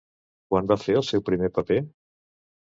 [0.53, 1.81] Quan va fer el seu primer paper?